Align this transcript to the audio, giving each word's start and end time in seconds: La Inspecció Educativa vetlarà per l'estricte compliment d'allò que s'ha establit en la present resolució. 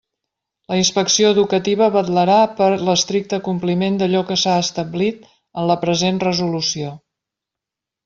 La 0.71 0.77
Inspecció 0.77 1.29
Educativa 1.35 1.89
vetlarà 1.97 2.39
per 2.61 2.71
l'estricte 2.89 3.41
compliment 3.49 4.01
d'allò 4.01 4.25
que 4.33 4.41
s'ha 4.47 4.57
establit 4.65 5.31
en 5.35 5.73
la 5.75 5.81
present 5.89 6.23
resolució. 6.29 7.01